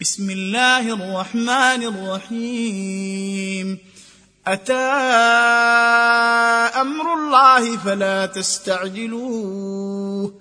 بسم 0.00 0.30
الله 0.30 0.94
الرحمن 0.94 1.82
الرحيم 1.92 3.78
اتى 4.46 4.72
أمر 6.80 7.14
الله 7.14 7.76
فلا 7.76 8.26
تستعجلوه 8.26 10.34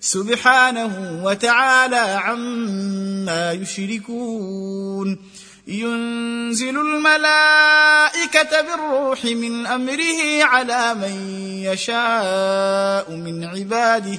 سبحانه 0.00 1.20
وتعالى 1.24 1.96
عما 1.96 3.52
يشركون 3.52 5.18
ينزل 5.66 6.76
الملائكه 6.78 8.60
بالروح 8.60 9.24
من 9.24 9.66
امره 9.66 10.44
على 10.44 10.94
من 10.94 11.14
يشاء 11.64 13.10
من 13.10 13.44
عباده 13.44 14.18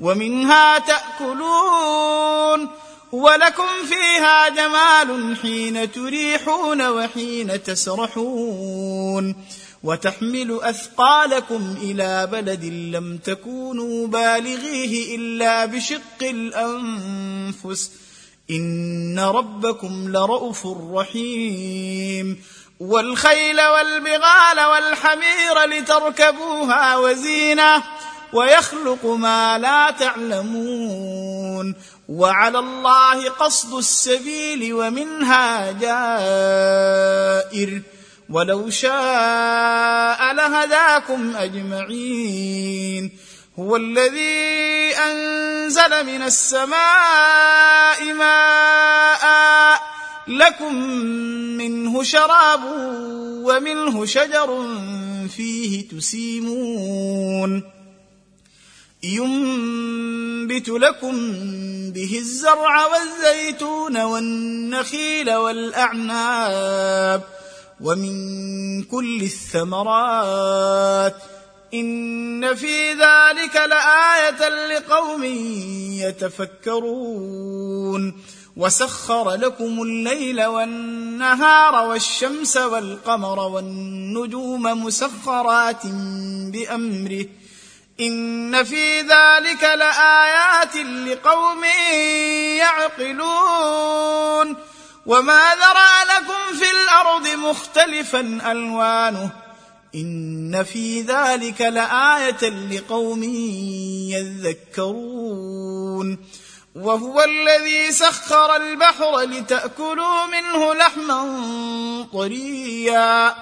ومنها 0.00 0.78
تأكلون 0.78 2.68
ولكم 3.12 3.66
فيها 3.88 4.48
جمال 4.48 5.36
حين 5.42 5.92
تريحون 5.92 6.88
وحين 6.88 7.62
تسرحون 7.62 9.36
وتحمل 9.82 10.58
أثقالكم 10.62 11.76
إلى 11.82 12.28
بلد 12.32 12.64
لم 12.64 13.18
تكونوا 13.18 14.06
بالغيه 14.06 15.16
إلا 15.16 15.64
بشق 15.64 16.22
الأنفس. 16.22 17.90
إن 18.50 19.18
ربكم 19.18 20.08
لرءوف 20.08 20.66
رحيم. 20.94 22.42
والخيل 22.80 23.60
والبغال 23.60 24.60
والحمير 24.60 25.64
لتركبوها 25.64 26.96
وزينة. 26.96 27.82
ويخلق 28.32 29.06
ما 29.06 29.58
لا 29.58 29.90
تعلمون 29.90 31.74
وعلى 32.08 32.58
الله 32.58 33.30
قصد 33.30 33.74
السبيل 33.74 34.74
ومنها 34.74 35.72
جائر. 35.72 37.82
ولو 38.30 38.70
شاء 38.70 40.32
لهداكم 40.32 41.36
أجمعين. 41.36 43.10
هو 43.58 43.76
الذي 43.76 44.96
أنزل 44.96 46.06
من 46.06 46.22
السماء 46.22 48.12
ماء 48.12 49.26
لكم 50.28 50.74
منه 51.58 52.02
شراب 52.02 52.60
ومنه 53.44 54.06
شجر 54.06 54.66
فيه 55.36 55.88
تسيمون. 55.88 57.75
ينبت 59.02 60.68
لكم 60.68 61.42
به 61.92 62.18
الزرع 62.18 62.86
والزيتون 62.86 64.02
والنخيل 64.02 65.34
والأعناب 65.34 67.22
ومن 67.80 68.82
كل 68.82 69.22
الثمرات 69.22 71.14
إن 71.74 72.54
في 72.54 72.92
ذلك 72.92 73.56
لآية 73.56 74.48
لقوم 74.78 75.24
يتفكرون 76.74 78.14
وسخر 78.56 79.30
لكم 79.30 79.82
الليل 79.82 80.44
والنهار 80.44 81.88
والشمس 81.88 82.56
والقمر 82.56 83.38
والنجوم 83.38 84.62
مسخرات 84.84 85.86
بأمره 86.52 87.26
ان 88.00 88.64
في 88.64 89.00
ذلك 89.00 89.62
لايات 89.62 90.76
لقوم 90.76 91.64
يعقلون 92.58 94.56
وما 95.06 95.54
ذرا 95.54 96.04
لكم 96.04 96.58
في 96.58 96.70
الأرض 96.70 97.28
مختلفا 97.28 98.20
الوانه 98.52 99.30
ان 99.94 100.62
في 100.64 101.00
ذلك 101.00 101.60
لايه 101.60 102.48
لقوم 102.48 103.22
يذكرون 104.76 106.18
وهو 106.74 107.22
الذي 107.22 107.92
سخر 107.92 108.56
البحر 108.56 109.20
لتاكلوا 109.20 110.26
منه 110.26 110.74
لحما 110.74 112.08
طريا 112.12 113.34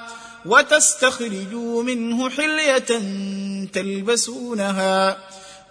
وتستخرجوا 0.47 1.83
منه 1.83 2.31
حلية 2.31 3.03
تلبسونها 3.73 5.19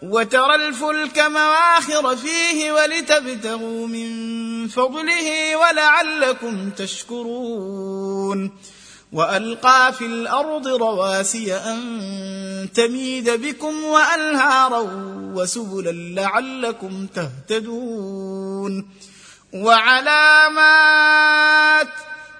وترى 0.01 0.55
الفلك 0.55 1.19
مواخر 1.19 2.15
فيه 2.15 2.71
ولتبتغوا 2.71 3.87
من 3.87 4.67
فضله 4.67 5.55
ولعلكم 5.55 6.69
تشكرون 6.69 8.51
وألقى 9.13 9.93
في 9.93 10.05
الأرض 10.05 10.67
رواسي 10.67 11.55
أن 11.55 12.69
تميد 12.73 13.29
بكم 13.29 13.83
وأنهارا 13.83 14.79
وسبلا 15.35 15.91
لعلكم 16.21 17.07
تهتدون 17.07 18.89
وعلامات 19.53 20.93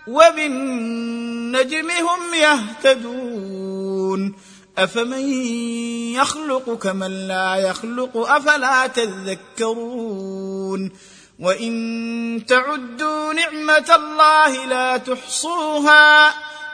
وبالنجم 0.07 1.91
هم 1.91 2.33
يهتدون. 2.33 4.35
أفمن 4.77 5.29
يخلق 6.13 6.73
كمن 6.73 7.27
لا 7.27 7.55
يخلق 7.55 8.17
أفلا 8.17 8.87
تذكرون. 8.87 10.91
وإن 11.39 12.45
تعدوا 12.47 13.33
نعمة 13.33 13.95
الله 13.95 14.65
لا 14.65 14.97
تحصوها 14.97 16.29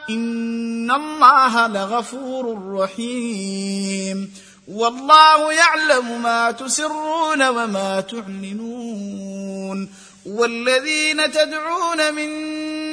إن 0.09 0.91
الله 0.91 1.68
لغفور 1.68 2.73
رحيم. 2.73 4.34
والله 4.68 5.53
يعلم 5.53 6.23
ما 6.23 6.51
تسرون 6.51 7.47
وما 7.47 8.01
تعلنون. 8.01 9.89
والذين 10.29 11.31
تدعون 11.31 12.13
من 12.13 12.29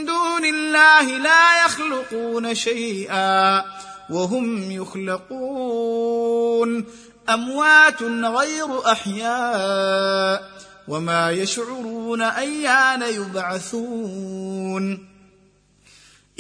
دون 0.04 0.44
الله 0.44 1.02
لا 1.02 1.64
يخلقون 1.64 2.54
شيئا 2.54 3.64
وهم 4.10 4.70
يخلقون. 4.70 6.86
أموات 7.28 8.02
غير 8.02 8.92
أحياء 8.92 10.50
وما 10.88 11.30
يشعرون 11.30 12.22
أيان 12.22 13.02
يبعثون. 13.02 15.08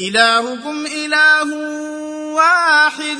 إلهكم 0.00 0.86
إله 0.86 1.54
واحد. 2.34 3.18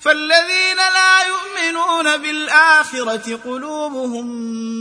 فالذين 0.00 0.76
لا 0.76 1.26
يؤمنون 1.26 2.16
بالآخرة 2.16 3.38
قلوبهم 3.44 4.26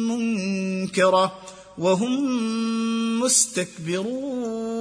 منكرة. 0.09 1.46
وهم 1.77 3.19
مستكبرون. 3.19 4.77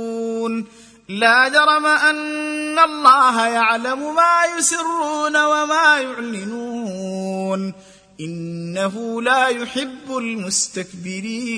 لا 1.09 1.49
جرم 1.49 1.87
أن 1.87 2.79
الله 2.79 3.47
يعلم 3.47 4.15
ما 4.15 4.43
يسرون 4.59 5.37
وما 5.37 5.99
يعلنون. 6.01 7.73
إنه 8.21 9.23
لا 9.23 9.47
يحب 9.47 10.17
المستكبرين. 10.17 11.57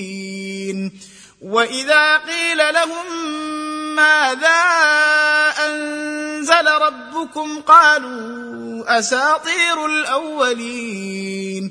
وإذا 1.43 2.17
قيل 2.17 2.59
لهم 2.59 3.07
ماذا 3.97 4.63
أنزل 5.67 6.67
ربكم 6.67 7.61
قالوا 7.61 8.99
أساطير 8.99 9.87
الأولين. 9.87 11.71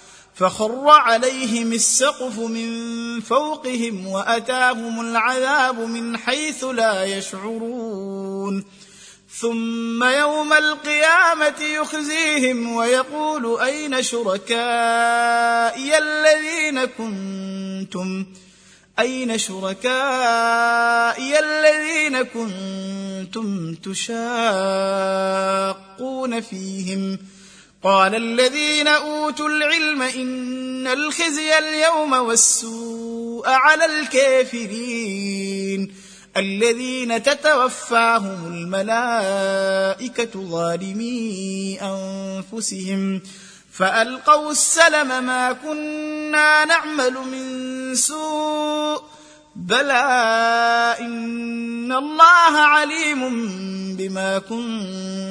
فخر 0.41 0.89
عليهم 0.89 1.73
السقف 1.73 2.39
من 2.39 2.69
فوقهم 3.19 4.07
وأتاهم 4.07 5.01
العذاب 5.01 5.79
من 5.79 6.17
حيث 6.17 6.63
لا 6.63 7.03
يشعرون. 7.03 8.65
ثم 9.39 10.03
يوم 10.03 10.53
القيامة 10.53 11.61
يخزيهم 11.61 12.75
ويقول 12.75 13.59
أين 13.61 14.03
شركائي 14.03 15.97
الذين 15.97 16.85
كنتم؟ 16.85 18.25
أين 18.99 19.37
شركائي 19.37 19.79
الذين 21.39 22.21
كنتم 22.23 23.73
تشاقون 23.73 24.11
فيهم؟ 26.41 27.17
قال 27.83 28.15
الذين 28.15 28.87
أوتوا 28.87 29.49
العلم 29.49 30.01
إن 30.01 30.87
الخزي 30.87 31.59
اليوم 31.59 32.13
والسوء 32.13 33.49
على 33.49 33.85
الكافرين. 33.85 35.93
الذين 36.37 37.23
تتوفاهم 37.23 38.47
الملائكة 38.47 40.49
ظالمي 40.49 41.77
أنفسهم. 41.81 43.21
فألقوا 43.71 44.51
السلم 44.51 45.23
ما 45.23 45.53
كنا 45.53 46.65
نعمل 46.65 47.13
من 47.13 47.95
سوء. 47.95 49.03
بلى 49.55 49.93
إن 50.99 51.91
الله 51.91 52.57
عليم 52.57 53.47
بما 53.97 54.39
كنتم 54.39 55.30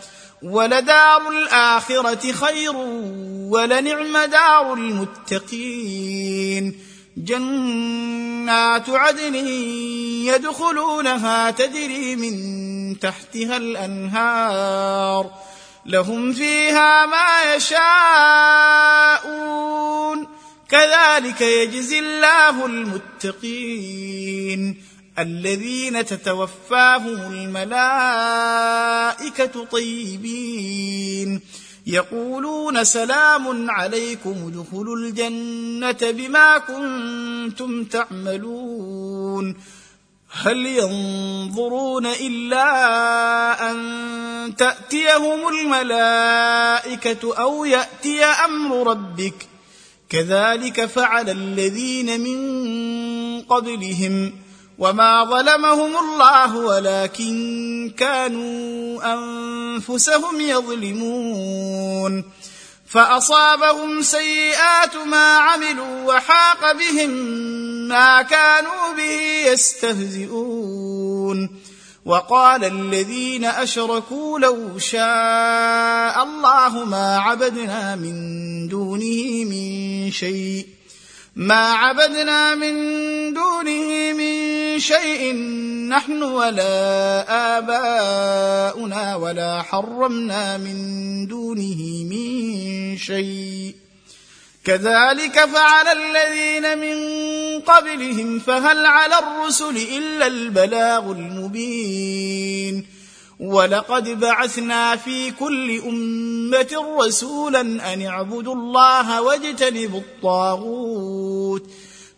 ولدار 0.43 1.29
الاخره 1.29 2.31
خير 2.31 2.75
ولنعم 3.49 4.17
دار 4.17 4.73
المتقين 4.73 6.75
جنات 7.17 8.89
عدن 8.89 9.35
يدخلونها 10.25 11.51
تجري 11.51 12.15
من 12.15 12.99
تحتها 12.99 13.57
الأنهار. 13.57 15.31
لهم 15.85 16.33
فيها 16.33 17.05
ما 17.05 17.55
يشاءون. 17.55 17.87
كذلك 20.69 21.41
يجزي 21.41 21.99
الله 21.99 22.65
المتقين. 22.65 24.90
الذين 25.21 26.05
تتوفاهم 26.05 27.33
الملائكة 27.33 27.65
طيبين. 29.65 31.41
يقولون 31.87 32.83
سلام 32.83 33.71
عليكم 33.71 34.29
ادخلوا 34.29 34.95
الجنة 34.97 36.11
بما 36.11 36.57
كنتم 36.57 37.83
تعملون. 37.83 39.55
هل 40.31 40.65
ينظرون 40.65 42.05
إلا 42.05 43.71
أن 43.71 44.55
تأتيهم 44.57 45.47
الملائكة 45.47 47.37
أو 47.37 47.65
يأتي 47.65 48.23
أمر 48.23 48.87
ربك؟ 48.87 49.47
كذلك 50.09 50.85
فعل 50.85 51.29
الذين 51.29 52.21
من 52.21 53.41
قبلهم. 53.41 54.40
وما 54.81 55.23
ظلمهم 55.23 55.97
الله 55.97 56.57
ولكن 56.57 57.93
كانوا 57.97 59.13
انفسهم 59.13 60.41
يظلمون 60.41 62.23
فاصابهم 62.87 64.01
سيئات 64.01 64.95
ما 64.95 65.37
عملوا 65.37 66.03
وحاق 66.05 66.71
بهم 66.71 67.09
ما 67.87 68.21
كانوا 68.21 68.93
به 68.97 69.47
يستهزئون 69.51 70.69
وقال 72.05 72.63
الذين 72.63 73.45
اشركوا 73.45 74.39
لو 74.39 74.79
شاء 74.79 76.23
الله 76.23 76.85
ما 76.85 77.17
عبدنا 77.17 77.95
من 77.95 78.67
دونه 78.67 79.45
من 79.45 80.11
شيء 80.11 80.65
ما 81.35 81.71
عبدنا 81.71 82.55
من 82.55 82.73
دونه 83.33 84.13
من 84.13 84.30
شيء 84.81 85.35
نحن 85.87 86.23
ولا 86.23 87.25
آباؤنا 87.57 89.15
ولا 89.15 89.61
حرمنا 89.61 90.57
من 90.57 91.27
دونه 91.27 92.05
من 92.09 92.97
شيء. 92.97 93.75
كذلك 94.65 95.45
فعل 95.45 95.87
الذين 95.87 96.77
من 96.77 96.97
قبلهم 97.61 98.39
فهل 98.39 98.85
على 98.85 99.15
الرسل 99.19 99.77
إلا 99.77 100.27
البلاغ 100.27 101.11
المبين؟ 101.11 102.85
ولقد 103.39 104.19
بعثنا 104.19 104.95
في 104.95 105.31
كل 105.31 105.81
أمة 105.81 106.97
رسولا 106.99 107.61
أن 107.61 108.05
اعبدوا 108.05 108.55
الله 108.55 109.21
واجتنبوا 109.21 109.99
الطاغوت. 109.99 111.69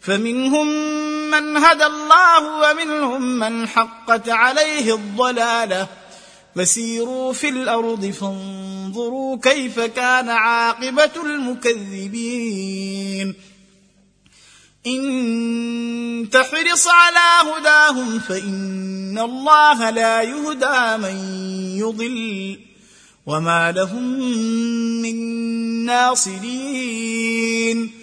فمنهم 0.03 0.67
من 1.31 1.57
هدى 1.57 1.85
الله 1.85 2.71
ومنهم 2.71 3.21
من 3.21 3.67
حقت 3.67 4.29
عليه 4.29 4.95
الضلاله. 4.95 5.87
فسيروا 6.55 7.33
في 7.33 7.49
الأرض 7.49 8.05
فانظروا 8.05 9.37
كيف 9.43 9.79
كان 9.79 10.29
عاقبة 10.29 11.11
المكذبين. 11.25 13.35
إن 14.87 16.29
تحرص 16.31 16.87
على 16.87 17.49
هداهم 17.49 18.19
فإن 18.19 19.19
الله 19.19 19.89
لا 19.89 20.21
يهدى 20.21 20.97
من 20.97 21.15
يضل. 21.77 22.59
وما 23.25 23.71
لهم 23.71 24.19
من 25.01 25.15
ناصرين. 25.85 28.02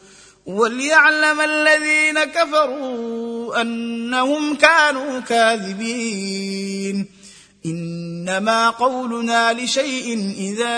وليعلم 0.45 1.41
الذين 1.41 2.23
كفروا 2.23 3.61
أنهم 3.61 4.55
كانوا 4.55 5.19
كاذبين. 5.19 7.05
إنما 7.65 8.69
قولنا 8.69 9.53
لشيء 9.53 10.33
إذا 10.37 10.75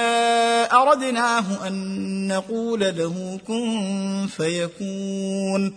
أردناه 0.72 1.68
أن 1.68 2.28
نقول 2.28 2.80
له 2.80 3.40
كن 3.48 4.28
فيكون. 4.38 5.74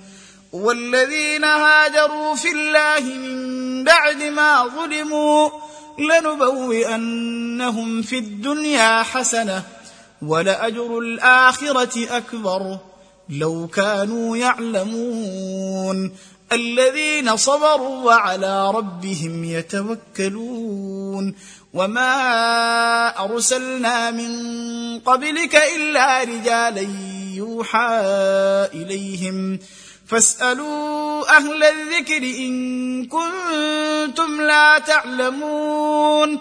والذين 0.52 1.44
هاجروا 1.44 2.34
في 2.34 2.50
الله 2.50 3.00
من 3.00 3.84
بعد 3.84 4.22
ما 4.22 4.66
ظلموا 4.66 5.50
لنبوئنهم 5.98 8.02
في 8.02 8.18
الدنيا 8.18 9.02
حسنة 9.02 9.62
ولأجر 10.22 10.98
الآخرة 10.98 12.16
أكبر. 12.16 12.78
لو 13.28 13.66
كانوا 13.66 14.37
يعلمون 14.37 16.12
الذين 16.52 17.37
صبروا 17.37 18.04
وعلى 18.04 18.71
ربهم 18.71 19.45
يتوكلون 19.45 21.35
وما 21.75 23.25
أرسلنا 23.25 24.11
من 24.11 24.30
قبلك 25.00 25.62
إلا 25.76 26.25
رجالا 26.25 26.87
يوحى 27.35 28.00
إليهم 28.75 29.59
فاسألوا 30.06 31.37
أهل 31.37 31.64
الذكر 31.64 32.23
إن 32.23 33.06
كنتم 33.06 34.40
لا 34.40 34.78
تعلمون 34.78 36.40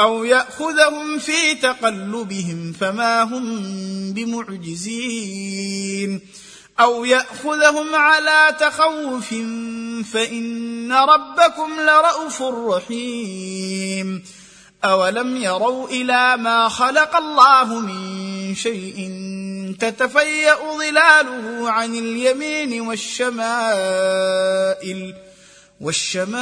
أو 0.00 0.24
يأخذهم 0.24 1.18
في 1.18 1.54
تقلبهم 1.54 2.72
فما 2.80 3.22
هم 3.22 3.62
بمعجزين. 4.12 6.20
أو 6.80 7.04
يأخذهم 7.04 7.94
على 7.94 8.56
تخوف 8.60 9.28
فإن 10.12 10.92
ربكم 10.92 11.70
لرءوف 11.80 12.42
رحيم. 12.42 14.22
أولم 14.84 15.36
يروا 15.36 15.88
إلى 15.88 16.36
ما 16.36 16.68
خلق 16.68 17.16
الله 17.16 17.80
من 17.80 18.54
شيء 18.54 19.10
تتفيأ 19.80 20.56
ظلاله 20.78 21.70
عن 21.70 21.94
اليمين 21.94 22.80
والشمائل 22.80 23.36
والشمائل 25.80 26.34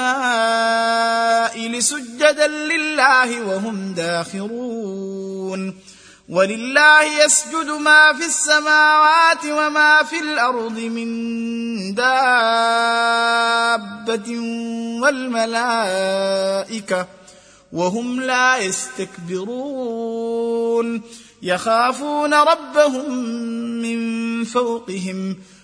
سجدا 1.83 2.47
لله 2.47 3.43
وهم 3.43 3.95
داخرون. 3.95 5.75
ولله 6.29 7.25
يسجد 7.25 7.67
ما 7.67 8.13
في 8.13 8.27
السماوات 8.27 9.45
وما 9.45 10.03
في 10.03 10.19
الأرض 10.19 10.79
من 10.79 11.09
دابة 11.95 12.09
والملائكة 15.03 17.07
وهم 17.73 18.21
لا 18.21 18.57
يستكبرون. 18.57 20.15
يخافون 21.43 22.35
ربهم 22.35 23.19
من 23.83 24.45
فوقهم 24.45 25.37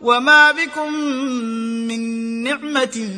وما 0.00 0.52
بكم 0.52 0.92
من 1.88 2.02
نعمه 2.42 3.08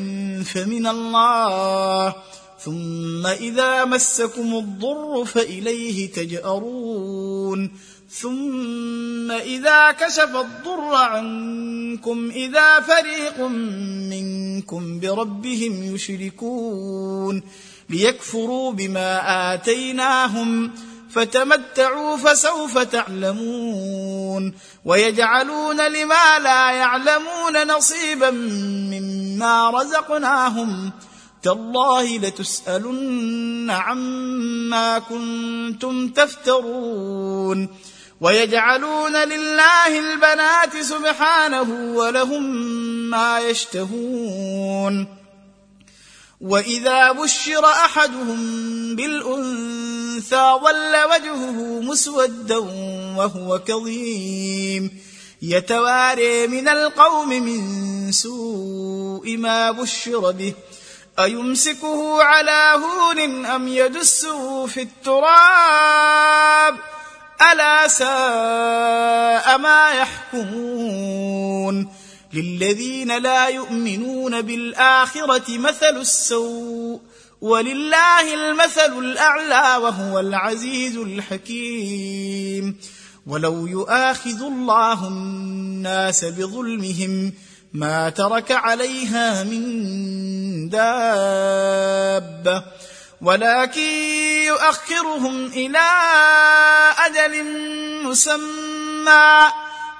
فمن 0.45 0.87
الله 0.87 2.15
ثم 2.61 3.27
اذا 3.27 3.85
مسكم 3.85 4.55
الضر 4.55 5.25
فاليه 5.25 6.13
تجارون 6.13 7.71
ثم 8.11 9.31
اذا 9.31 9.91
كشف 9.91 10.37
الضر 10.37 10.95
عنكم 10.95 12.31
اذا 12.31 12.81
فريق 12.81 13.41
منكم 14.11 15.01
بربهم 15.01 15.95
يشركون 15.95 17.43
ليكفروا 17.91 18.73
بما 18.73 19.55
اتيناهم 19.55 20.71
فتمتعوا 21.19 22.17
فسوف 22.17 22.79
تعلمون 22.79 24.55
ويجعلون 24.85 25.81
لما 25.81 26.39
لا 26.39 26.71
يعلمون 26.71 27.67
نصيبا 27.67 28.31
مما 28.31 29.71
رزقناهم 29.71 30.93
تالله 31.43 32.19
لتسألن 32.19 33.71
عما 33.71 34.99
كنتم 34.99 36.09
تفترون 36.09 37.69
ويجعلون 38.21 39.17
لله 39.17 39.99
البنات 39.99 40.77
سبحانه 40.81 41.95
ولهم 41.95 42.45
ما 43.11 43.41
يشتهون 43.41 45.18
وإذا 46.41 47.13
بشر 47.13 47.67
أحدهم 47.67 48.39
بالأنثى 48.97 50.59
ظل 50.63 50.97
وجهه 51.11 51.81
مسودا 51.81 52.57
وهو 53.17 53.59
كظيم. 53.59 55.01
يتواري 55.43 56.47
من 56.47 56.69
القوم 56.69 57.29
من 57.29 58.13
سوء 58.13 59.37
ما 59.37 59.71
بشر 59.71 60.31
به. 60.31 60.55
أيمسكه 61.19 62.23
على 62.23 62.85
هون 62.85 63.47
أم 63.47 63.69
يدسه 63.69 64.67
في 64.67 64.83
التراب؟ 64.83 66.77
ألا 67.53 67.89
ساء 67.89 69.59
ما 69.59 69.91
يحكمون. 69.91 71.98
للذين 72.33 73.19
لا 73.23 73.49
يؤمنون 73.49 74.43
بالآخرة 74.43 75.59
مثل 75.59 75.97
السوء 75.97 77.01
ولله 77.41 78.35
المثل 78.35 78.99
الأعلى 78.99 79.83
وهو 79.83 80.21
العزيز 80.21 80.97
الحكيم. 80.97 82.77
ولو 83.27 83.67
يؤاخذ 83.67 84.43
الله 84.43 85.09
الناس 85.09 86.25
بظلمهم 86.25 87.33
ما 87.73 88.11
ترك 88.11 88.53
عليها 88.53 89.45
من 89.45 90.69
دابه 90.69 92.65
ولكن 93.21 93.81
يؤخرهم 94.47 95.47
إلى 95.47 95.89
أجل 97.07 97.45
مسمى. 98.05 99.68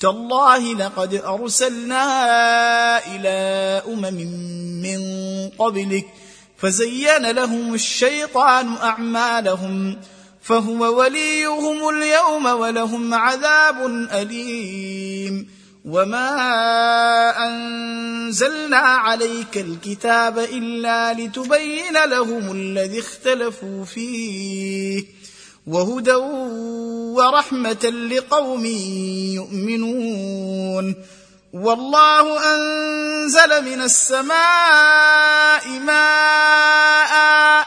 تالله 0.00 0.74
لقد 0.74 1.14
أرسلنا 1.14 2.04
إلى 3.06 3.82
أمم 3.88 4.18
من 4.82 5.00
قبلك 5.58 6.06
فزين 6.58 7.30
لهم 7.30 7.74
الشيطان 7.74 8.74
أعمالهم 8.82 9.98
فهو 10.42 10.98
وليهم 10.98 11.88
اليوم 11.88 12.46
ولهم 12.46 13.14
عذاب 13.14 13.86
أليم 14.12 15.48
وما 15.84 16.28
أنزلنا 17.46 18.76
عليك 18.76 19.56
الكتاب 19.56 20.38
إلا 20.38 21.12
لتبين 21.12 22.04
لهم 22.04 22.52
الذي 22.52 23.00
اختلفوا 23.00 23.84
فيه 23.84 25.04
وهدى 25.66 26.14
ورحمة 27.16 27.84
لقوم 27.84 28.64
يؤمنون. 29.34 30.94
والله 31.52 32.54
أنزل 32.54 33.64
من 33.64 33.80
السماء 33.80 35.68
ماء 35.68 37.66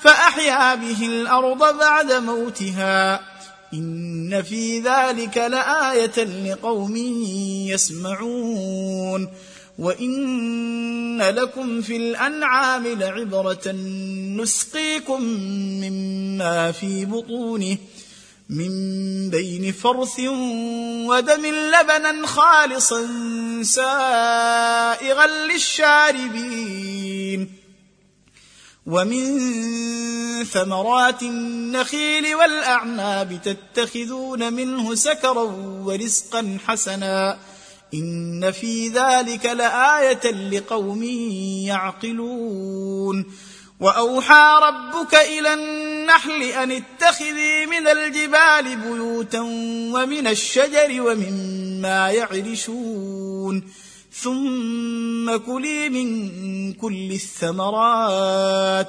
فأحيا 0.00 0.74
به 0.74 1.06
الأرض 1.06 1.78
بعد 1.78 2.12
موتها. 2.12 3.20
إن 3.74 4.42
في 4.42 4.80
ذلك 4.80 5.36
لآية 5.36 6.24
لقوم 6.24 6.96
يسمعون. 7.66 9.28
وان 9.80 11.22
لكم 11.22 11.80
في 11.82 11.96
الانعام 11.96 12.86
لعبره 12.86 13.72
نسقيكم 14.36 15.22
مما 15.82 16.72
في 16.72 17.04
بطونه 17.04 17.76
من 18.50 18.70
بين 19.30 19.72
فرث 19.72 20.20
ودم 21.08 21.46
لبنا 21.46 22.26
خالصا 22.26 23.06
سائغا 23.62 25.26
للشاربين 25.52 26.80
ومن 28.86 29.38
ثمرات 30.44 31.22
النخيل 31.22 32.34
والاعناب 32.34 33.40
تتخذون 33.44 34.52
منه 34.52 34.94
سكرا 34.94 35.42
ورزقا 35.84 36.58
حسنا 36.66 37.38
إن 37.94 38.50
في 38.50 38.88
ذلك 38.88 39.46
لآية 39.46 40.30
لقوم 40.30 41.02
يعقلون. 41.66 43.34
وأوحى 43.80 44.60
ربك 44.62 45.14
إلى 45.14 45.54
النحل 45.54 46.42
أن 46.42 46.72
اتخذي 46.72 47.66
من 47.66 47.88
الجبال 47.88 48.76
بيوتا 48.76 49.40
ومن 49.94 50.26
الشجر 50.26 51.02
ومما 51.02 52.10
يعرشون. 52.10 53.72
ثم 54.12 55.36
كلي 55.36 55.88
من 55.88 56.72
كل 56.72 57.12
الثمرات. 57.12 58.88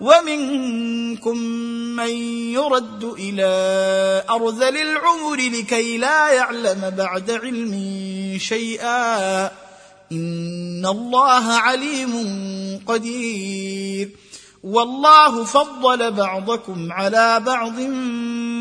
ومنكم 0.00 1.36
من 1.96 2.10
يرد 2.52 3.04
إلى 3.04 3.44
أرذل 4.30 4.76
العمر 4.76 5.36
لكي 5.36 5.98
لا 5.98 6.28
يعلم 6.28 6.94
بعد 6.96 7.30
علم 7.30 7.72
شيئا. 8.38 9.44
إن 10.12 10.86
الله 10.86 11.52
عليم 11.52 12.12
قدير. 12.86 14.10
والله 14.62 15.44
فضل 15.44 16.10
بعضكم 16.10 16.92
على 16.92 17.40
بعض 17.40 17.76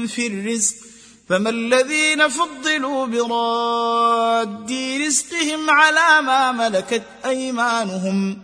في 0.07 0.27
الرزق. 0.27 0.75
فما 1.29 1.49
الذين 1.49 2.27
فضلوا 2.27 3.05
براد 3.05 4.71
رزقهم 5.07 5.69
على 5.69 6.21
ما 6.21 6.51
ملكت 6.51 7.03
أيمانهم. 7.25 8.37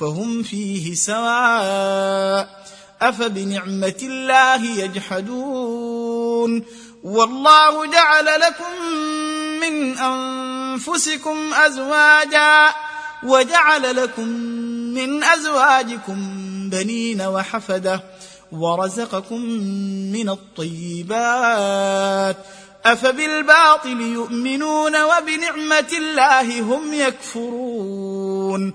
فهم 0.00 0.42
فيه 0.42 0.94
سواء 0.94 2.64
أفبنعمة 3.02 3.94
الله 4.02 4.64
يجحدون 4.64 6.64
والله 7.04 7.86
جعل 7.86 8.40
لكم 8.40 8.92
من 9.60 9.98
أنفسكم 9.98 11.54
أزواجا 11.54 12.68
وجعل 13.22 13.96
لكم 13.96 14.28
من 14.94 15.24
أزواجكم 15.24 16.16
بنين 16.70 17.22
وحفدة 17.22 18.04
ورزقكم 18.52 19.40
من 20.12 20.28
الطيبات 20.28 22.36
أفبالباطل 22.84 24.00
يؤمنون 24.00 25.02
وبنعمة 25.02 25.92
الله 25.92 26.60
هم 26.60 26.94
يكفرون 26.94 28.74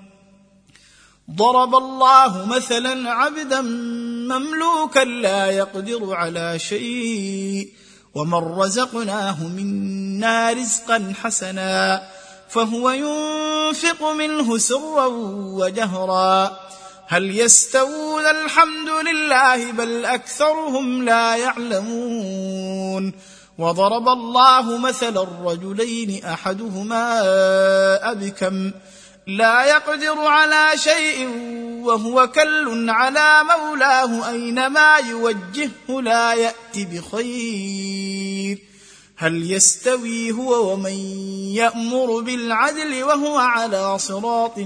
ضرب 1.35 1.75
الله 1.75 2.45
مثلا 2.45 3.11
عبدا 3.11 3.61
مملوكا 4.31 4.99
لا 4.99 5.45
يقدر 5.45 6.13
على 6.13 6.59
شيء 6.59 7.69
ومن 8.15 8.59
رزقناه 8.59 9.47
منا 9.47 10.51
رزقا 10.51 11.13
حسنا 11.23 12.03
فهو 12.49 12.91
ينفق 12.91 14.11
منه 14.11 14.57
سرا 14.57 15.05
وجهرا. 15.59 16.57
هل 17.07 17.39
يستوون 17.39 18.21
الحمد 18.21 18.89
لله 18.89 19.71
بل 19.71 20.05
أكثرهم 20.05 21.03
لا 21.03 21.35
يعلمون. 21.35 23.13
وضرب 23.57 24.07
الله 24.07 24.77
مثلا 24.77 25.23
الرجلين 25.23 26.25
أحدهما 26.25 27.19
أبكم 28.11 28.71
لا 29.27 29.65
يقدر 29.65 30.19
على 30.19 30.71
شيء 30.75 31.27
وهو 31.83 32.27
كل 32.27 32.89
على 32.89 33.43
مولاه 33.43 34.29
أينما 34.29 34.95
يوجهه 34.95 36.01
لا 36.01 36.33
يات 36.33 36.75
بخير. 36.75 38.57
هل 39.17 39.51
يستوي 39.51 40.31
هو 40.31 40.73
ومن 40.73 40.97
يأمر 41.55 42.19
بالعدل 42.19 43.03
وهو 43.03 43.37
على 43.37 43.99
صراط 43.99 44.57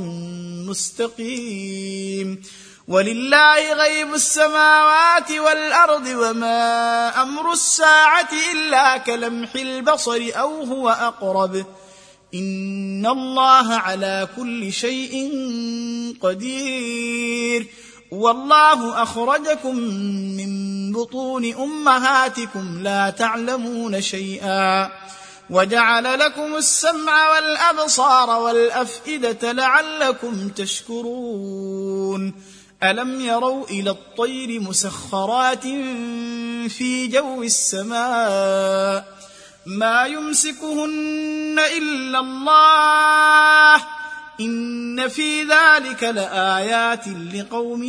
مستقيم؟ 0.70 2.44
ولله 2.88 3.74
غيب 3.74 4.13
السماوات 4.13 5.32
والأرض 5.32 6.08
وما 6.08 7.22
أمر 7.22 7.54
الساعة 7.54 8.30
إلا 8.54 8.98
كلمح 8.98 9.56
البصر 9.56 10.32
أو 10.36 10.63
هو 10.63 10.89
أقرب. 10.89 11.65
ان 12.36 13.06
الله 13.06 13.74
على 13.74 14.28
كل 14.38 14.74
شيء 14.74 15.32
قدير. 16.21 17.67
والله 18.12 19.04
اخرجكم 19.04 19.76
من 20.38 20.91
بطون 20.91 21.54
امهاتكم 21.54 22.80
لا 22.84 23.10
تعلمون 23.10 24.02
شيئا. 24.02 24.89
وجعل 25.50 26.19
لكم 26.19 26.56
السمع 26.56 27.30
والابصار 27.30 28.30
والافئده 28.30 29.52
لعلكم 29.52 30.50
تشكرون. 30.50 32.34
الم 32.84 33.21
يروا 33.21 33.65
إلى 33.65 33.89
الطير 33.89 34.60
مسخرات 34.60 35.63
في 36.69 37.08
جو 37.08 37.43
السماء 37.43 39.15
ما 39.65 40.06
يمسكهن 40.06 41.60
إلا 41.78 42.19
الله. 42.19 43.75
إن 44.39 45.08
في 45.08 45.43
ذلك 45.43 46.04
لآيات 46.04 47.08
لقوم 47.08 47.84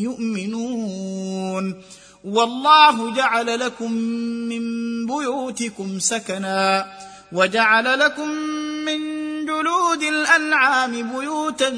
يؤمنون. 0.00 1.82
والله 2.24 3.14
جعل 3.14 3.60
لكم 3.60 3.92
من 3.92 4.62
بيوتكم 5.06 5.98
سكنا 5.98 6.86
وجعل 7.32 7.98
لكم 7.98 8.28
من 8.84 8.98
جلود 9.46 10.02
الأنعام 10.02 11.18
بيوتا 11.18 11.70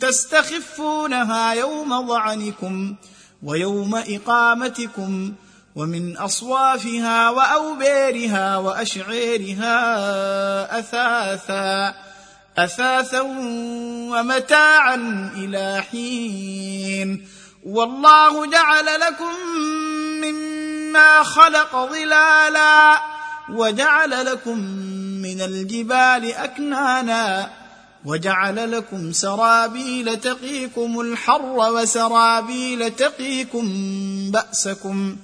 تستخفونها 0.00 1.52
يوم 1.52 2.08
ظعنكم 2.08 2.94
ويوم 3.42 3.94
إقامتكم 3.94 5.32
ومن 5.76 6.16
أصوافها 6.16 7.30
وأوبارها 7.30 8.56
وأشعيرها 8.56 9.78
أثاثا 10.78 11.94
أثاثا 12.58 13.20
ومتاعا 14.10 14.94
إلى 15.36 15.82
حين. 15.90 17.28
والله 17.66 18.46
جعل 18.46 18.86
لكم 19.00 19.34
مما 20.22 21.22
خلق 21.22 21.76
ظلالا 21.92 23.02
وجعل 23.50 24.26
لكم 24.26 24.58
من 25.22 25.40
الجبال 25.40 26.32
أكنانا 26.32 27.50
وجعل 28.04 28.72
لكم 28.72 29.12
سرابيل 29.12 30.20
تقيكم 30.20 31.00
الحر 31.00 31.56
وسرابيل 31.56 32.90
تقيكم 32.90 33.66
بأسكم. 34.30 35.16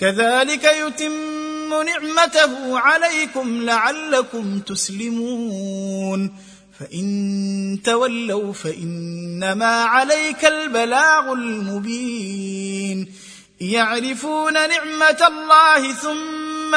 كذلك 0.00 0.64
يتم 0.64 1.84
نعمته 1.84 2.78
عليكم 2.78 3.62
لعلكم 3.62 4.60
تسلمون. 4.60 6.34
فإن 6.80 7.78
تولوا 7.84 8.52
فإنما 8.52 9.66
عليك 9.66 10.44
البلاغ 10.44 11.32
المبين. 11.32 13.12
يعرفون 13.60 14.52
نعمة 14.52 15.28
الله 15.28 15.92
ثم 15.92 16.76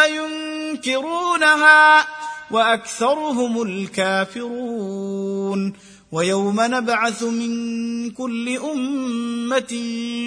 ينكرونها 0.77 2.07
وأكثرهم 2.51 3.62
الكافرون. 3.62 5.73
ويوم 6.12 6.62
نبعث 6.62 7.23
من 7.23 8.12
كل 8.12 8.57
أمة 8.57 9.73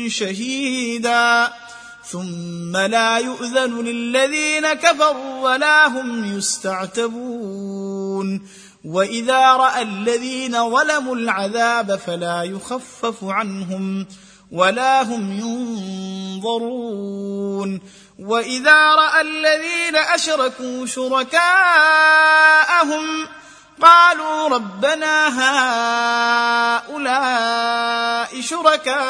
شهيدا. 0.08 1.52
ثم 2.10 2.76
لا 2.76 3.18
يؤذن 3.18 3.84
للذين 3.84 4.72
كفروا 4.72 5.40
ولا 5.40 5.88
هم 5.88 6.38
يستعتبون. 6.38 7.68
وإذا 8.84 9.52
رأى 9.52 9.82
الذين 9.82 10.70
ظلموا 10.70 11.16
العذاب 11.16 11.96
فلا 11.96 12.42
يخفف 12.42 13.24
عنهم 13.24 14.06
ولا 14.52 15.02
هم 15.02 15.32
ينظرون. 16.38 17.80
وإذا 18.18 18.94
رأى 18.94 19.20
الذين 19.20 19.96
أشركوا 19.96 20.86
شركاءهم 20.86 21.44
قالوا 24.14 24.48
ربنا 24.48 25.28
هؤلاء 26.86 28.40
شركاؤنا 28.40 29.00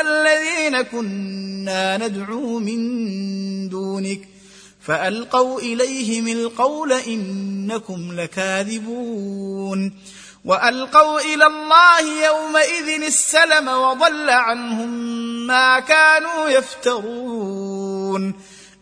الذين 0.00 0.82
كنا 0.82 1.96
ندعو 1.96 2.58
من 2.58 3.68
دونك 3.68 4.28
فألقوا 4.80 5.60
إليهم 5.60 6.28
القول 6.28 6.92
إنكم 6.92 8.12
لكاذبون 8.20 9.92
وألقوا 10.44 11.20
إلى 11.20 11.46
الله 11.46 12.26
يومئذ 12.26 13.02
السلم 13.02 13.68
وضل 13.68 14.30
عنهم 14.30 14.88
ما 15.46 15.80
كانوا 15.80 16.48
يفترون 16.48 18.34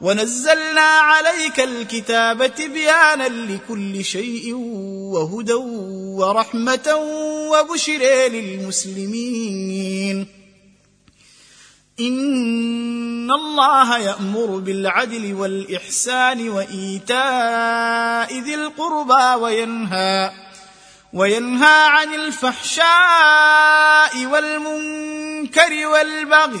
ونزلنا 0.00 0.80
عليك 0.80 1.60
الكتاب 1.60 2.54
تبيانا 2.54 3.28
لكل 3.28 4.04
شيء 4.04 4.54
وهدى 5.14 5.54
ورحمة 6.18 6.96
وبشرى 7.52 8.28
للمسلمين. 8.28 10.26
إن 12.00 13.30
الله 13.30 13.98
يأمر 13.98 14.46
بالعدل 14.46 15.34
والإحسان 15.34 16.48
وإيتاء 16.48 18.40
ذي 18.40 18.54
القربى 18.54 19.34
وينهى 19.42 20.30
وينهى 21.12 21.86
عن 21.86 22.14
الفحشاء 22.14 22.86
والمنكر 24.26 25.86
والبغي 25.86 26.60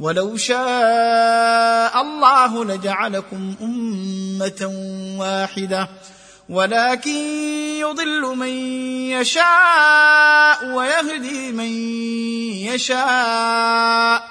ولو 0.00 0.36
شاء 0.36 2.00
الله 2.00 2.64
لجعلكم 2.64 3.54
أمة 3.62 4.72
واحدة. 5.18 5.88
ولكن 6.48 7.10
يضل 7.80 8.36
من 8.36 8.48
يشاء 9.10 10.66
ويهدي 10.66 11.52
من 11.52 11.70
يشاء. 12.74 14.22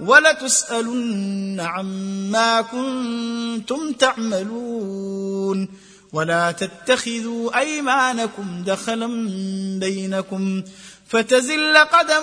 ولتسألن 0.00 1.60
عما 1.60 2.60
كنتم 2.60 3.92
تعملون. 3.92 5.68
ولا 6.12 6.52
تتخذوا 6.52 7.58
أيمانكم 7.58 8.64
دخلا 8.66 9.28
بينكم. 9.80 10.62
فتزل 11.08 11.76
قدم 11.76 12.22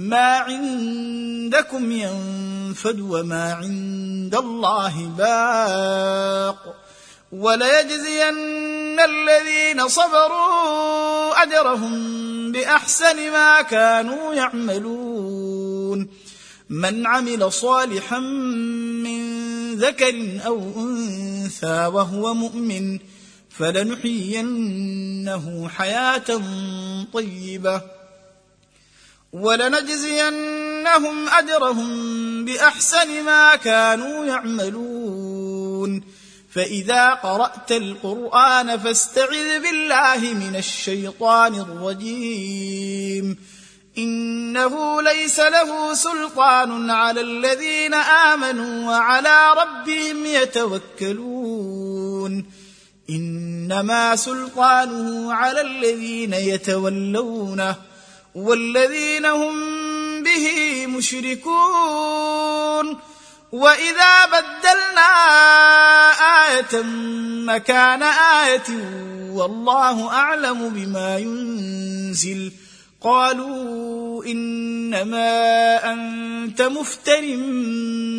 ما 0.00 0.36
عندكم 0.48 1.92
ينفد 1.92 3.00
وما 3.00 3.52
عند 3.52 4.34
الله 4.34 5.06
باق 5.18 6.74
وليجزين 7.32 9.00
الذين 9.00 9.88
صبروا 9.88 11.42
أجرهم 11.42 12.52
بأحسن 12.52 13.32
ما 13.32 13.62
كانوا 13.62 14.34
يعملون. 14.34 16.08
من 16.70 17.06
عمل 17.06 17.52
صالحا 17.52 18.18
من 18.18 19.20
ذكر 19.74 20.40
أو 20.46 20.72
أنثى 20.76 21.86
وهو 21.86 22.34
مؤمن 22.34 22.98
فلنحيينه 23.50 24.88
حياة 25.68 26.40
طيبة. 27.12 27.99
ولنجزينهم 29.32 31.28
أجرهم 31.28 32.44
بأحسن 32.44 33.24
ما 33.24 33.56
كانوا 33.56 34.26
يعملون. 34.26 36.02
فإذا 36.54 37.10
قرأت 37.10 37.72
القرآن 37.72 38.78
فاستعذ 38.78 39.62
بالله 39.62 40.18
من 40.18 40.56
الشيطان 40.56 41.54
الرجيم. 41.54 43.36
إنه 43.98 45.02
ليس 45.02 45.40
له 45.40 45.94
سلطان 45.94 46.90
على 46.90 47.20
الذين 47.20 47.94
آمنوا 47.94 48.90
وعلى 48.90 49.52
ربهم 49.52 50.26
يتوكلون. 50.26 52.44
إنما 53.10 54.16
سلطانه 54.16 55.32
على 55.32 55.60
الذين 55.60 56.34
يتولونه. 56.34 57.89
والذين 58.34 59.26
هم 59.26 59.54
به 60.22 60.86
مشركون. 60.86 62.30
وإذا 63.52 64.26
بدلنا 64.26 65.10
آية 66.46 66.82
مكان 67.46 68.02
آية 68.02 68.70
والله 69.32 70.12
أعلم 70.12 70.68
بما 70.68 71.18
ينزل. 71.18 72.52
قالوا 73.00 74.24
إنما 74.24 75.92
أنت 75.92 76.62
مفتر 76.62 77.20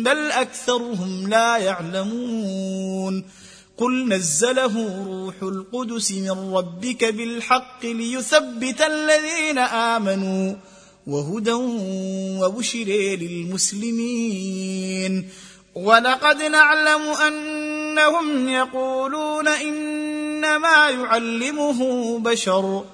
بل 0.04 0.30
أكثرهم 0.30 1.28
لا 1.28 1.56
يعلمون. 1.56 3.24
قل 3.78 4.08
نزله 4.08 5.04
روح 5.06 5.34
القدس 5.42 6.12
من 6.12 6.54
ربك 6.54 7.04
بالحق 7.04 7.84
ليثبت 7.84 8.80
الذين 8.80 9.58
آمنوا 9.58 10.54
وهدى 11.06 11.52
وبشر 12.42 13.16
للمسلمين. 13.20 15.28
ولقد 15.74 16.42
نعلم 16.42 17.02
أنهم 17.02 18.48
يقولون 18.48 19.48
إنما 19.48 20.90
يعلمه 20.90 22.18
بشر. 22.18 22.84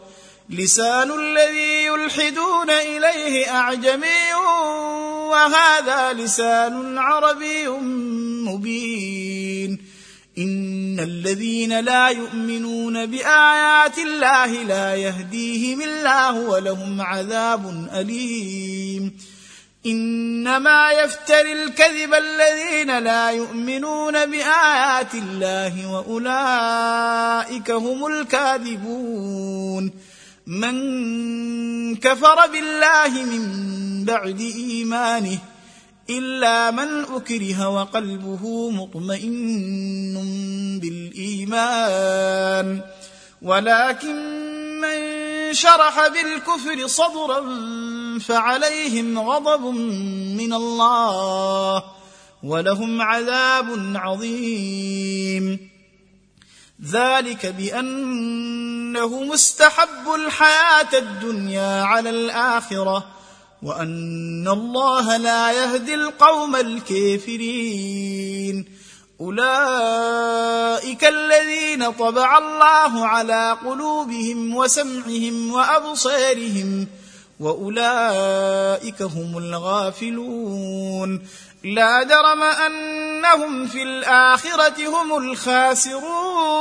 لسان 0.51 1.21
الذي 1.21 1.85
يلحدون 1.85 2.71
إليه 2.71 3.51
أعجمي 3.51 4.35
وهذا 5.31 6.13
لسان 6.13 6.99
عربي 6.99 7.69
مبين. 8.49 9.88
إن 10.39 11.01
الذين 11.01 11.81
لا 11.81 12.09
يؤمنون 12.09 13.07
بآيات 13.07 13.99
الله 13.99 14.47
لا 14.47 14.95
يهديهم 14.95 15.83
الله 15.83 16.41
ولهم 16.41 17.01
عذاب 17.01 17.89
أليم. 17.95 19.19
إنما 19.87 20.91
يفتري 20.91 21.53
الكذب 21.53 22.15
الذين 22.15 22.99
لا 22.99 23.31
يؤمنون 23.31 24.27
بآيات 24.27 25.15
الله 25.15 25.93
وأولئك 25.93 27.71
هم 27.71 28.07
الكاذبون. 28.07 29.91
من 30.47 31.97
كفر 31.97 32.47
بالله 32.47 33.23
من 33.25 33.45
بعد 34.05 34.41
إيمانه 34.41 35.39
إلا 36.11 36.71
من 36.71 37.05
أكره 37.05 37.69
وقلبه 37.69 38.71
مطمئن 38.71 40.15
بالإيمان. 40.83 42.81
ولكن 43.43 44.17
من 44.81 44.99
شرح 45.55 46.09
بالكفر 46.09 46.87
صدرا 46.87 47.45
فعليهم 48.19 49.19
غضب 49.19 49.65
من 50.37 50.53
الله 50.53 51.85
ولهم 52.43 53.03
عذاب 53.03 53.93
عظيم. 53.97 55.69
ذلك 56.91 57.47
بأنه 57.47 59.23
مستحب 59.25 60.15
الحياة 60.15 60.99
الدنيا 60.99 61.83
على 61.83 62.11
الآخرة 62.11 63.18
وان 63.63 64.49
الله 64.49 65.17
لا 65.17 65.53
يهدي 65.53 65.95
القوم 65.95 66.57
الكافرين 66.57 67.99
اولئك 69.21 71.05
الذين 71.05 71.91
طبع 71.91 72.39
الله 72.39 73.07
على 73.07 73.57
قلوبهم 73.65 74.57
وسمعهم 74.57 75.53
وابصارهم 75.53 76.87
واولئك 77.41 79.03
هم 79.03 79.39
الغافلون 79.39 81.23
لا 81.65 82.03
جرم 82.03 82.43
انهم 82.43 83.67
في 83.67 83.83
الاخره 83.83 84.89
هم 84.89 85.17
الخاسرون 85.17 86.53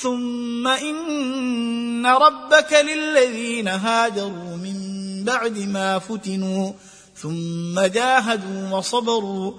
ثم 0.00 0.68
ان 0.68 2.06
ربك 2.06 2.72
للذين 2.72 3.68
هاجروا 3.68 4.56
من 4.56 4.87
بعد 5.28 5.58
ما 5.58 5.98
فتنوا 5.98 6.72
ثم 7.16 7.80
جاهدوا 7.80 8.76
وصبروا 8.76 9.52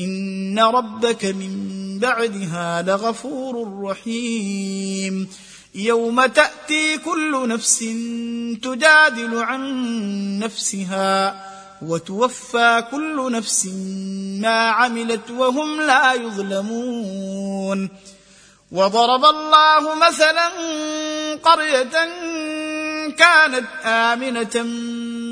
إن 0.00 0.58
ربك 0.58 1.24
من 1.24 1.52
بعدها 1.98 2.82
لغفور 2.82 3.82
رحيم 3.82 5.28
يوم 5.74 6.26
تأتي 6.26 6.98
كل 6.98 7.48
نفس 7.48 7.78
تجادل 8.62 9.38
عن 9.38 9.62
نفسها 10.38 11.46
وتوفى 11.82 12.84
كل 12.90 13.32
نفس 13.32 13.66
ما 14.40 14.58
عملت 14.68 15.30
وهم 15.30 15.80
لا 15.80 16.12
يظلمون 16.12 17.88
وضرب 18.72 19.24
الله 19.24 19.94
مثلا 19.94 20.48
قرية 21.42 21.90
كانت 23.18 23.66
آمنة 23.84 24.62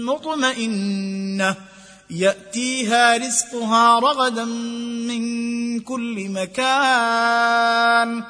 مطمئنة. 0.05 1.57
يأتيها 2.11 3.17
رزقها 3.17 3.99
رغدا 3.99 4.45
من 4.45 5.81
كل 5.81 6.29
مكان. 6.29 8.25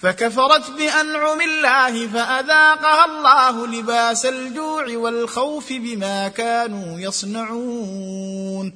فكفرت 0.00 0.70
بأنعم 0.70 1.40
الله 1.40 2.06
فأذاقها 2.06 3.04
الله 3.04 3.66
لباس 3.66 4.26
الجوع 4.26 4.96
والخوف 4.96 5.72
بما 5.72 6.28
كانوا 6.28 7.00
يصنعون. 7.00 8.72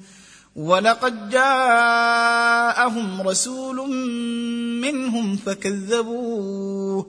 ولقد 0.56 1.30
جاءهم 1.30 3.28
رسول 3.28 3.90
منهم 4.80 5.36
فكذبوه. 5.36 7.06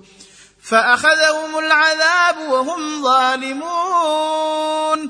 فأخذهم 0.63 1.59
العذاب 1.59 2.51
وهم 2.51 3.03
ظالمون. 3.03 5.09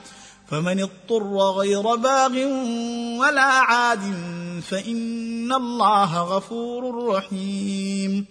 فمن 0.51 0.79
اضطر 0.79 1.37
غير 1.37 1.95
باغ 1.95 2.31
ولا 3.19 3.41
عاد 3.41 3.99
فإن 4.71 5.53
الله 5.53 6.21
غفور 6.21 7.07
رحيم. 7.07 8.25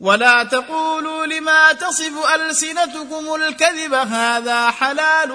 ولا 0.00 0.44
تقولوا 0.44 1.26
لما 1.26 1.72
تصف 1.72 2.12
ألسنتكم 2.34 3.34
الكذب 3.34 3.94
هذا 3.94 4.70
حلال 4.70 5.30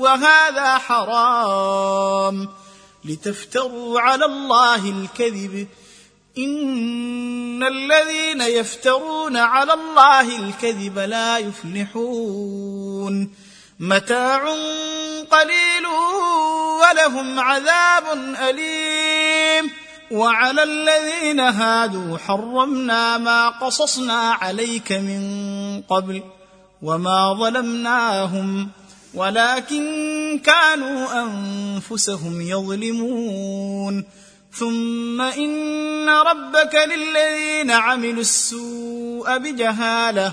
وهذا 0.00 0.78
حرام. 0.78 2.48
لتفتروا 3.04 4.00
على 4.00 4.24
الله 4.24 4.90
الكذب. 4.90 5.66
إن 6.38 7.62
الذين 7.62 8.40
يفترون 8.40 9.36
على 9.36 9.72
الله 9.72 10.36
الكذب 10.36 10.98
لا 10.98 11.38
يفلحون. 11.38 13.45
متاع 13.80 14.42
قليل 15.30 15.86
ولهم 16.80 17.40
عذاب 17.40 18.04
أليم. 18.48 19.70
وعلى 20.10 20.62
الذين 20.62 21.40
هادوا 21.40 22.18
حرمنا 22.18 23.18
ما 23.18 23.48
قصصنا 23.48 24.32
عليك 24.32 24.92
من 24.92 25.22
قبل 25.88 26.22
وما 26.82 27.34
ظلمناهم 27.34 28.70
ولكن 29.14 30.40
كانوا 30.44 31.22
أنفسهم 31.22 32.40
يظلمون. 32.40 34.04
ثم 34.52 35.20
إن 35.20 36.08
ربك 36.08 36.74
للذين 36.74 37.70
عملوا 37.70 38.20
السوء 38.20 39.38
بجهالة 39.38 40.32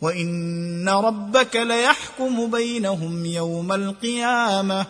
وإن 0.00 0.88
ربك 0.88 1.56
ليحكم 1.56 2.50
بينهم 2.50 3.26
يوم 3.26 3.72
القيامة 3.72 4.86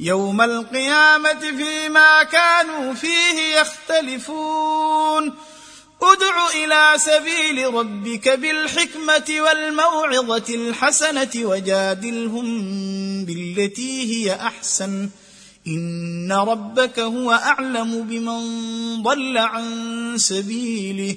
يوم 0.00 0.40
القيامة 0.40 1.40
فيما 1.40 2.22
كانوا 2.22 2.94
فيه 2.94 3.60
يختلفون. 3.60 5.34
ادع 6.02 6.64
إلى 6.64 6.92
سبيل 6.96 7.74
ربك 7.74 8.28
بالحكمة 8.28 9.24
والموعظة 9.40 10.54
الحسنة 10.54 11.30
وجادلهم 11.36 12.44
بالتي 13.24 14.14
هي 14.14 14.34
أحسن. 14.34 15.08
إن 15.66 16.32
ربك 16.32 16.98
هو 16.98 17.32
أعلم 17.32 18.02
بمن 18.02 18.42
ضل 19.02 19.38
عن 19.38 20.14
سبيله. 20.16 21.16